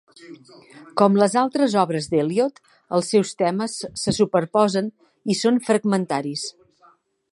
Com 1.01 1.17
les 1.23 1.35
altres 1.41 1.75
obres 1.81 2.07
d'Eliot, 2.13 2.57
els 2.99 3.11
seus 3.15 3.35
temes 3.43 3.77
se 4.05 4.15
superposen 4.21 4.89
i 5.35 5.37
són 5.43 5.61
fragmentaris. 5.69 6.49